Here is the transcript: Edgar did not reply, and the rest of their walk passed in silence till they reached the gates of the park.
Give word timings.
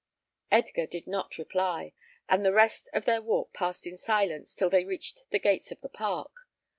Edgar 0.51 0.87
did 0.87 1.05
not 1.05 1.37
reply, 1.37 1.93
and 2.27 2.43
the 2.43 2.51
rest 2.51 2.89
of 2.91 3.05
their 3.05 3.21
walk 3.21 3.53
passed 3.53 3.85
in 3.85 3.97
silence 3.99 4.55
till 4.55 4.67
they 4.71 4.83
reached 4.83 5.25
the 5.29 5.37
gates 5.37 5.71
of 5.71 5.79
the 5.81 5.89
park. 5.89 6.31